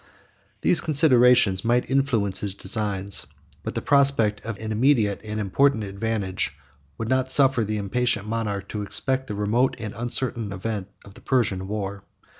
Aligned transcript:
74 0.01 0.19
These 0.61 0.81
considerations 0.81 1.63
might 1.63 1.91
influence 1.91 2.39
his 2.39 2.55
designs; 2.55 3.27
but 3.61 3.75
the 3.75 3.83
prospect 3.83 4.41
of 4.43 4.57
an 4.57 4.71
immediate 4.71 5.21
and 5.23 5.39
important 5.39 5.83
advantage 5.83 6.55
would 6.97 7.07
not 7.07 7.31
suffer 7.31 7.63
the 7.63 7.77
impatient 7.77 8.25
monarch 8.27 8.67
to 8.69 8.81
expect 8.81 9.27
the 9.27 9.35
remote 9.35 9.75
and 9.77 9.93
uncertain 9.95 10.51
event 10.51 10.87
of 11.05 11.13
the 11.13 11.21
Persian 11.21 11.67
war. 11.67 12.03